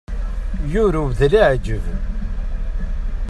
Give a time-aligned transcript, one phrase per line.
[0.71, 1.85] Yurew-d leɛǧeb.